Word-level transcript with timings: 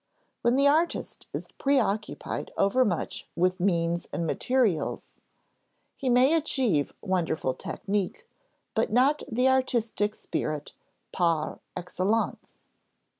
When 0.41 0.55
the 0.55 0.67
artist 0.67 1.27
is 1.31 1.45
preoccupied 1.59 2.51
overmuch 2.57 3.27
with 3.35 3.59
means 3.59 4.07
and 4.11 4.25
materials, 4.25 5.21
he 5.95 6.09
may 6.09 6.33
achieve 6.33 6.95
wonderful 7.01 7.53
technique, 7.53 8.27
but 8.73 8.91
not 8.91 9.21
the 9.31 9.47
artistic 9.47 10.15
spirit 10.15 10.73
par 11.11 11.59
excellence. 11.77 12.63